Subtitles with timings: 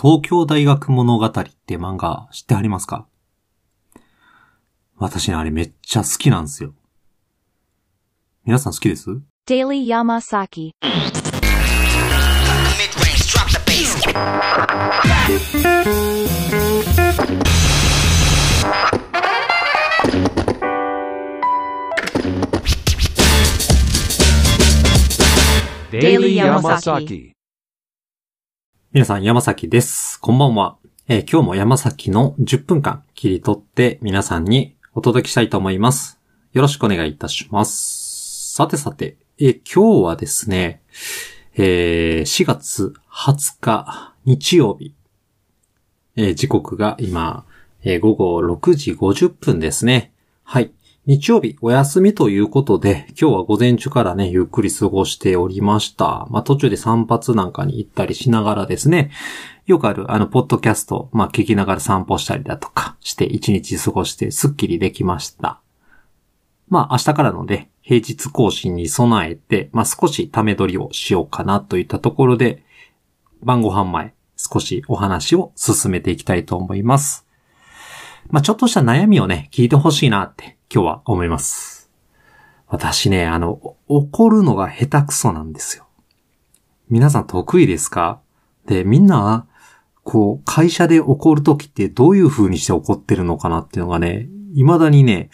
[0.00, 3.08] 東京大学物語って漫画知ってありますか？
[4.96, 6.72] 私ね、あれめっちゃ好きなんですよ。
[8.44, 9.06] 皆さん好きです？
[9.46, 10.76] デイリー・ヤマサキ。
[25.90, 27.37] Daily Yamasaki.
[28.98, 30.20] 皆さん、山崎です。
[30.20, 30.76] こんばんは。
[31.06, 36.18] えー今日も山崎の10分間切り取って皆さんにお届けしたいと思います。
[36.52, 38.54] よろしくお願いいたします。
[38.56, 40.82] さてさて、えー今日はですね、
[41.54, 44.96] えー4月20日日曜日、
[46.16, 47.46] え時刻が今、
[47.84, 50.12] え午後6時50分ですね。
[50.42, 50.72] はい。
[51.08, 56.26] 日曜日お休みということで、今日は午前中からね、ゆっくり過ごしておりました。
[56.28, 59.10] まあ、途中で散髪なんかに行ったりしながらですね、
[59.64, 65.62] よくある、あの、ポッドキャスト、まあ、聞きながら散歩したりだとかして、一日過ごして、すっきりできました。
[66.68, 72.64] まあ、明日からので、平日更新に備えて、まあ、少しため撮りをしようかなといったところで、
[73.42, 77.27] 晩ご飯前、少しお話を進めていきたいと思います。
[78.30, 81.90] まあ、ちょっとした悩みをね、聞いてほしいなって、今日は思います。
[82.66, 85.86] 私ね、あの、怒るのが下手くそなんですよ。
[86.90, 88.20] 皆さん得意ですか？
[88.66, 89.46] で、みんな、
[90.04, 95.30] こう、会社で怒るときってどういう風にして怒ってるのかなっていうのがね、未だにね、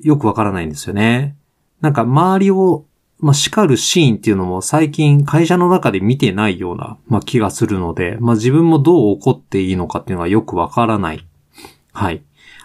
[0.00, 1.34] よくわからないんですよね。
[1.80, 2.84] なんか周りを、
[3.18, 11.26] まあ、叱るシーンっていうのも最近会社の中で見てないような、まあ、気がするので、まあ、自分もどう怒っていいのかっていうのがよくわからない。
[11.96, 12.22] はい。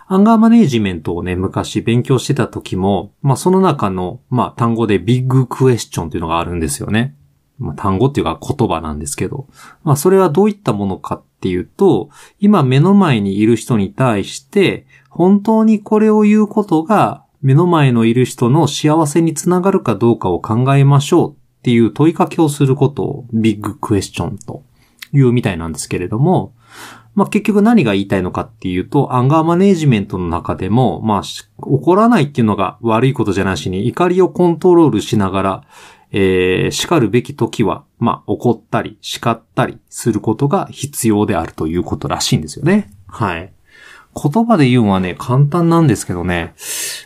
[0.07, 7.15] アンガーマネージメントをね、昔勉強してた時も、まあ、その中の、まあ、単語でビッグクエスチョンっていうのがあるんですよね。
[7.57, 9.47] まあ、単語っていうか言葉なんですけど。
[9.85, 12.09] まあ、それはどういったものかっていうと、
[12.41, 24.63] 今目の前にいる人に対して、本当にこれを言うことが、目の前のいる人の幸せにつながるかどうかを考えましょうっていう問いかけをすることをビッグクエスチョンと
[25.13, 26.53] いうみたいなんですけれども、
[27.13, 31.21] まあ、結局何が言いたいのかっていうと、アンガーマネージメントの中でも、まあ、
[31.57, 35.63] 怒らないっていうのが悪いことじゃないしに、怒りをコントロールしながら、
[36.11, 42.91] えー、叱るべき時は、まあ、怒ったり、叱ったりすることが必要であるということらしいんですよね。
[43.07, 43.53] はい。
[44.13, 46.53] 言葉で言うのはね、簡単なんですけどね、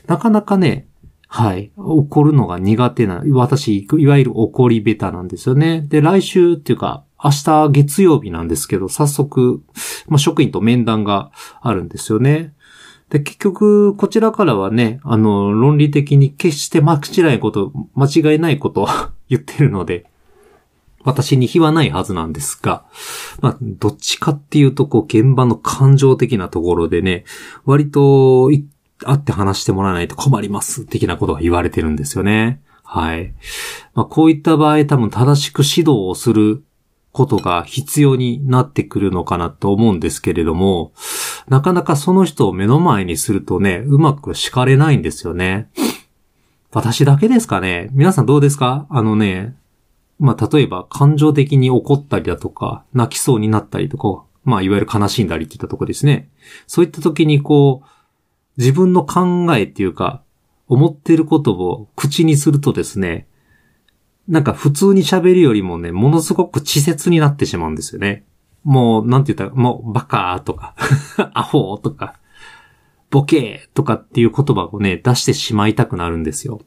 [0.08, 0.88] なかなかね、
[1.28, 1.72] はい。
[1.76, 5.82] 怒るのが苦手な、私、いわゆる怒りベタなんですよね。
[5.82, 9.64] で、来週っていうか、明日月曜日なんですけど、早速、
[10.08, 12.54] まあ、職員と面談があるんですよね。
[13.10, 18.88] で、結局、こちらからはね、あの、論理的に決して間違いないこと、間違いないことを
[19.28, 20.06] 言ってるので、
[21.04, 22.86] 私に非はないはずなんですが、
[23.42, 27.26] まあ、どっちかっていうと、こう、現場の感情的なところでね、
[27.66, 28.52] 割と、
[29.00, 32.62] 会って話してもらわないと困ります、的なことが言われてるんですよね。
[32.84, 33.34] はい。
[33.96, 36.64] まあ、こういった場合、多分正しく指導をする
[37.16, 40.92] ことが必要になってくるのかなと思うんですけれども、
[41.48, 45.70] なかなかその人を目の前にするとね、うまく叱れないんですよね。
[46.74, 48.86] 私だけですかね皆さんどうですか？
[48.90, 49.56] あのね、
[50.20, 56.28] まあ、例えば感情的に怒ったりだとか、泣きそうになったりとか、まあ、いわゆる悲しんだりっていったとこですね。
[56.68, 57.88] そういった時にこう、
[58.58, 60.22] 自分の考えっていうか、
[60.68, 63.28] 思ってることを口にするとですね、
[64.28, 68.26] なんか普通に喋るよりもね、ものすごく稚拙になってしまうんですよね。
[68.64, 70.74] もう、なんて言ったら、もう、バカーとか、
[71.34, 72.16] アホーとか、
[73.12, 76.62] ボケーとかっていう言葉をね、出してしまいたくなるんですよ。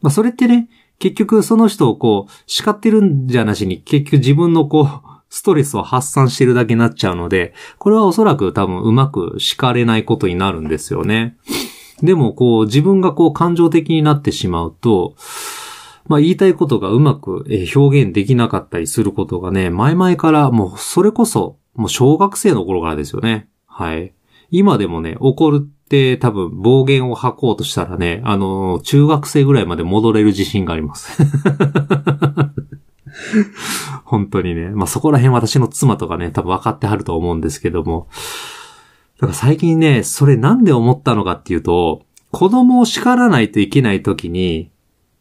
[0.00, 0.68] まあ、それってね、
[1.00, 4.88] 結局その人をこう、叱ってるんじゃなしに、結局自分のこう、
[5.28, 11.36] ストレスを発散してるだけになっちゃうので、これはおそらく多分うまく叱れないことになるんですよね。
[12.02, 15.16] でもこう、自分がこう、感情的になってしまうと、
[16.06, 23.48] まあ言いたいことがうまく表現できなかったりすることがね、前々からもうそれこそ、もう小学生の頃からですよね。
[23.66, 24.12] はい。
[24.50, 31.22] 今でもね、怒るって多分暴言を吐こうとしたらね、あのー中学生ぐらいまで戻れる自信があります。
[34.04, 34.70] 本当にね。
[34.70, 38.08] まあそこら辺私の妻とかね、多分分かってはると思うんですけども。
[39.18, 44.70] だから最近ね、それなんで思ったのかっていうと、子供を叱らないといけない時に、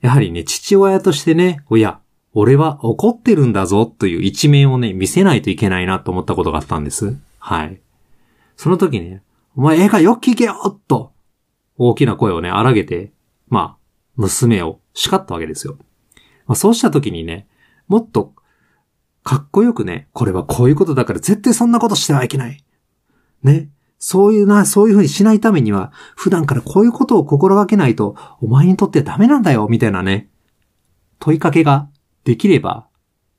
[0.04, 2.02] やはりね、父親としてね、おや、
[2.34, 7.16] 俺は怒ってるんだぞという一面をね、見せないといけないなと思ったことがあったんです。
[7.40, 7.80] はい。
[8.58, 9.24] その時ね、
[9.56, 11.14] お前映画よく聞けよと、
[11.78, 13.14] 大きな声をね、荒げて、
[13.48, 13.78] まあ、
[14.18, 15.78] 娘を叱ったわけですよ。
[16.48, 17.48] まあ、そうした時にね、
[17.88, 18.34] もっと、
[19.24, 22.62] かっこよくね、これはこういうことだから絶対そんなことしてはいけない。
[23.42, 23.70] ね。
[24.06, 30.30] そういうな、そういうふうにしないためには、普段からこういうことを心がけないと、お前にとってダメなんだよ、みたいなね、
[31.20, 31.88] 問いかけが
[32.26, 32.90] できれば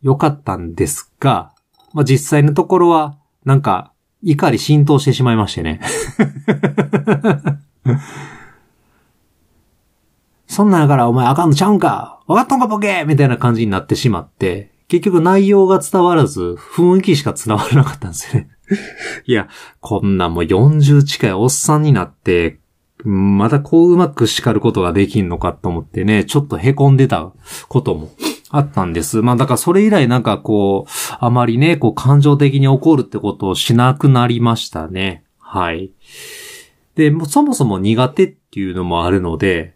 [0.01, 1.53] よかったんですが、
[1.93, 5.83] まあ、実際のところは、なんか、怒り浸透してしまいましてね。
[10.49, 12.23] そんなんやからお前あかんのちゃうんか？
[12.27, 13.05] わかっとんかボケ！
[13.07, 18.51] みたいな感じになってしまって、結局内容が伝わらず、雰囲気しか伝わらなかったんですよね。
[19.27, 19.49] いや、
[19.81, 22.59] こんなもう40近いおっさんになって、
[23.05, 27.33] まだこううまく叱ることができんのかと思ってね、ちょっと凹んでた
[27.69, 28.11] ことも
[28.51, 29.21] あったんです。
[29.21, 35.25] まあだからそれ以来なんかこう、あまりね、こう感情的に怒るってことをしなくなりましたね。
[35.39, 35.91] はい。
[36.95, 39.74] で、もそもそも苦手っていうのもあるので、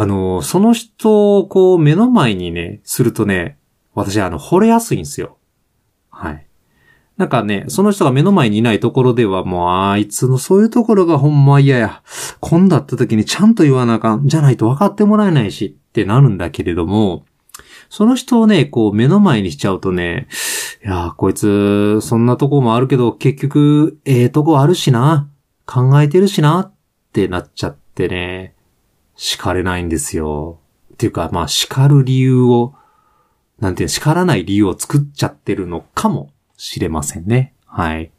[0.00, 3.58] あの、その人をこう目の前にね、するとね、
[3.94, 5.38] 私あの、惚れやすいんですよ。
[6.08, 6.46] はい。
[7.16, 12.02] なんかね、その人が目の前にいないところではもう、あいつのそういうところがほんま嫌や。
[12.38, 14.28] 今度会った時にちゃんと言わなあかん。
[14.28, 17.24] じゃないと分かってもらえないしってなるんだけれども、
[17.90, 20.28] その人をね、こう目の前にしちゃうとね、
[20.84, 25.28] いやーこいつ、そんなとこもあるけど、結局、ええとこあるしな。
[25.66, 26.60] 考えてるしな。
[26.60, 26.72] っ
[27.12, 28.54] てなっちゃってね、
[29.18, 30.60] 叱れないんですよ。
[30.94, 32.74] っていうか、まあ、叱る理由を、
[33.60, 37.52] なんていう、叱らない理由を作っちゃってるのかもしれませんね。
[37.66, 38.10] はい。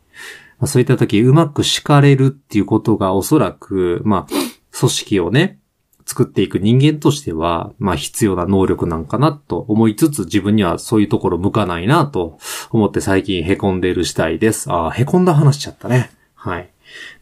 [0.59, 5.59] まあ、そういった時、うまく叱れるっていうことがおそらく、まあ、組織をね、
[6.05, 12.39] 作っていく人間としては、まあ必要な能力なんかなと思いつつ自分にはそういうところ向かないなと
[12.71, 14.71] 思って最近凹んでいる次第です。
[14.71, 16.09] ああ、凹んだ話しちゃったね。
[16.33, 16.69] はい。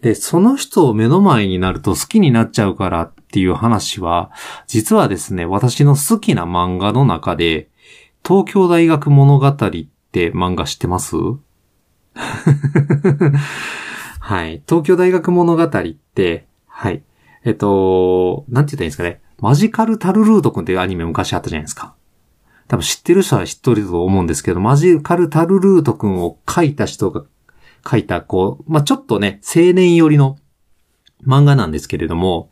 [0.02, 4.32] で、その人を目の前になると好きになっちゃうからっっていう話は、
[4.68, 7.68] 実はですね、私の好きな漫画の中で、
[8.26, 11.16] 東京大学物語って漫画知ってます？
[14.20, 14.64] はい。
[14.68, 15.70] 東京大学物語っ
[16.16, 17.04] て、はい。
[17.44, 19.22] えっと、なんて言ったらいいんですかね。
[19.40, 21.94] マジカルタルルートくんっていうアニメ昔あったじゃないですか。
[22.68, 27.24] 多分知ってる人は知ってると思うんですけど、マジカルタルルートくんを書いた人が
[27.90, 30.38] 書いた、こう、まあ、ちょっとね、青年寄りの
[31.26, 32.50] 漫画なんですけれども、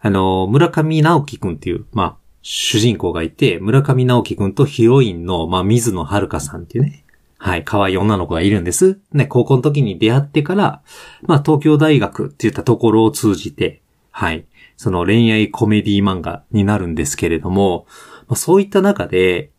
[0.00, 7.04] あの、村上直樹くんっていう、まあ、主人公がいて、村上直樹くんとヒロインの、まあ、水野遥さんっていうね、
[7.36, 8.98] はい、可愛い女の子がいるんです。
[9.12, 10.82] ね、高校の時に出会ってから、
[11.22, 17.86] まあ、東京大学って言ったところを通じて、はい、その恋愛コメディ漫画になるんですけれども、
[18.28, 19.50] まあ、そういった中で、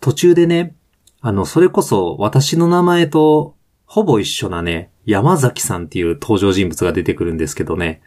[0.00, 0.74] 途中でね、
[1.20, 8.00] あの、それこそ私の名前とほぼ一緒なね、山崎さんっていう登場人物が出てくるんですけどね。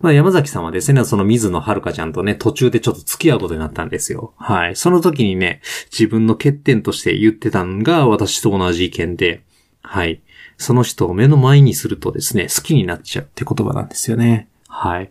[0.00, 4.32] まあ山崎さんはですね、その水野遥ちゃんとね、途中でちょっと付き合うことになったんですよ。
[4.38, 4.76] はい。
[4.76, 5.60] その時にね、
[5.92, 9.42] 自分の欠点として言ってたのが私と同じ意見で、
[9.82, 10.22] はい。
[10.56, 14.48] その人を目の前にするとですね、好きになっちゃうって言葉なんですよね。
[14.68, 15.10] はい。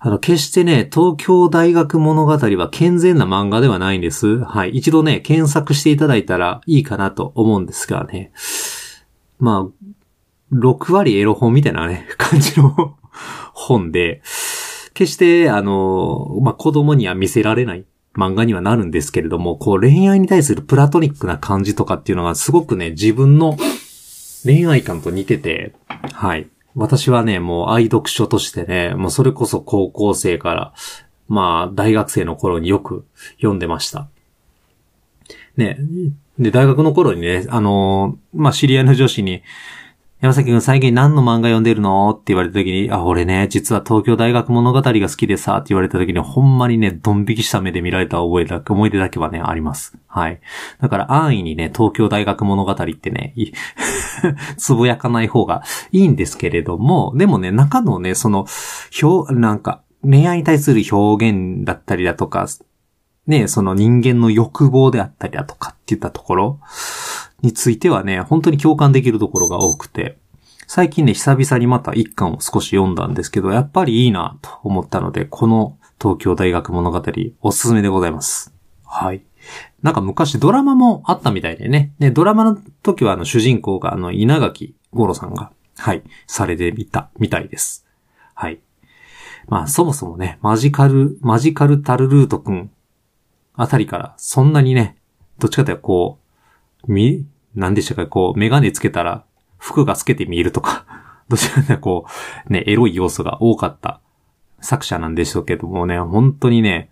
[0.00, 4.44] あの、決してね、東京大学物語は健全な漫画ではないんです。
[4.44, 4.70] はい。
[4.70, 8.30] 一度ね、検索していただいたらいいかなと思うんですがね。
[9.38, 9.83] まあ、
[10.54, 12.96] 6割エロ本みたいなね、感じの
[13.52, 14.22] 本で、
[14.94, 17.84] 決して、あの、まあ、子供には見せられない
[18.16, 23.56] 漫画にはなるんですけれども、こう恋愛に対するプラトニックな感じとかっていうのがすごくね、自分の
[24.44, 26.48] 恋愛感と似てて、はい。
[26.76, 30.74] 私はね、もう愛読書としてね、もうそれこそ高校生から、
[31.28, 34.08] まあ、大学生の頃によく読んでました。
[35.56, 35.78] ね、
[36.38, 39.42] で、大学の頃にね、あのまあ、知り合いの女子に、
[40.24, 49.98] 山崎くん最近何の漫画読んでるのって言われた時に、あ、俺ね、実は東京大学物語が好きでさ、って言われた時に、ほんまにね、ドン引きした目で見られた覚えだ、思い出だけはね、あります。
[50.06, 50.40] はい。
[50.80, 53.34] だから安易にね、東京大学物語ってね、
[54.56, 55.62] つぶやかない方が
[55.92, 58.46] いいんですけれども、でもね、中のね、その、
[59.02, 62.46] 表、なんか、恋愛に対する表現だったりだとか、
[63.26, 66.60] ね、その人間の欲望であったりだとかっていったところ
[67.44, 70.18] についてはね、本当に共感できるところが多くて、
[70.66, 77.02] 最近ね、久々にまた一巻を少し読んだんですけど、やっぱりいいなと思ったので、この東京大学物語
[77.42, 78.54] おすすめでございます。
[78.84, 79.22] はい。
[79.82, 81.92] なんか昔ドラマもあったみたいでね。
[81.98, 87.86] ね、ドラマの時はあの主人公があの稲垣五郎さんが、はい、されてみた、みたいです。
[88.34, 88.60] はい。
[89.48, 92.70] まあそもそもね、マジカル、マジカルタルルートくん
[93.54, 94.96] あたりからそんなにね、
[95.38, 96.18] どっちかというとこ
[96.88, 99.24] う、み、なんでしたか、こう、メガネつけたら
[99.58, 100.84] 服が透けて見えるとか、
[101.28, 102.06] どちらかこ
[102.48, 104.00] う、ね、エロい要素が多かった
[104.60, 106.90] 作者なんでしょうけどもね、本当にね、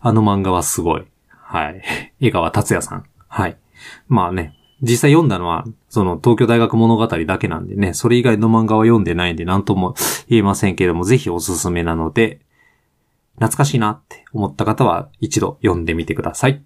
[0.00, 1.04] あの漫画はすごい。
[1.28, 1.82] はい。
[2.20, 3.04] 江川達也さん。
[3.28, 3.56] はい。
[4.08, 9.94] まあね、実際読んだのは、その東京大学物語だけなんでね、それ以外の漫画は読んでないんで何とも
[10.28, 12.40] 言えませんけども、ぜひおすすめなので、
[13.36, 16.62] 懐かしいなって思った方は一度読んでみてください。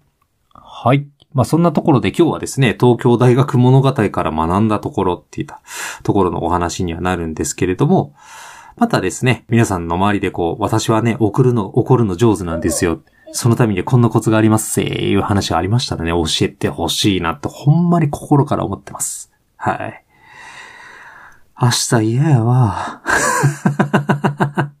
[0.53, 1.07] はい。
[1.33, 5.61] まあそんなところで今日はですね、東京大学物語から学んだところっていった
[6.03, 8.15] ところのお話にはなるんですけれども、
[8.77, 13.01] またですね、皆さんの周りでこう、私はね、送るの、怒るの上手なんですよ。
[13.31, 19.31] そのためにこんなコツがありますせーいう話がありましたらね、教えてほしいなってほんまに心から思ってます。
[19.57, 20.05] はい。
[21.61, 23.03] 明日嫌やわ。
[24.63, 24.71] っ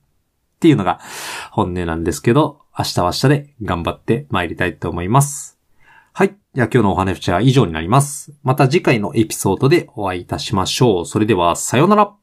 [0.59, 0.99] ていうのが
[1.51, 5.58] 本音なんですけど、明日は明日で頑張って参りたいと思います。
[6.59, 6.63] はい。
[6.63, 8.33] じゃあ今日のお話は以上になります。
[8.43, 11.05] また次回のエピソードでお会いいたしましょう。
[11.05, 12.13] それでは、さようなら。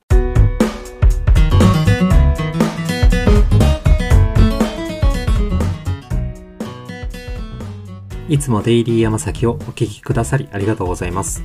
[8.29, 11.43] いつもデイリー山崎をお聞きくださりありがとうございます。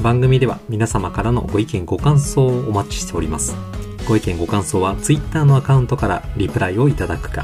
[0.00, 3.54] 番組では皆様からのご意見ご感想をお待ちしております。
[4.08, 7.42] ご意見ご感想は Twitter のアカウントからリプライをいただくか、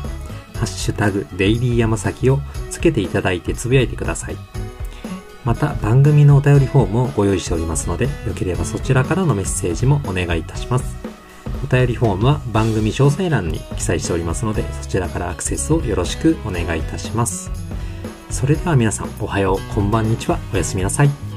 [0.54, 2.38] ハッシュタグデイリー山崎を
[2.70, 4.36] つけていただいてつぶやいてください。
[5.44, 10.96] また番組のお便りフォームをご用意しておりますので、よければそちらからのメッセージもお願いいたします。
[11.64, 17.50] お便りフォームは番組詳細欄に記載しておりますので、そちらからアクセスをよろしくお願いいたします。
[18.30, 21.29] それでは皆さん、おはよう、こんばんにちは、おやすみなさい。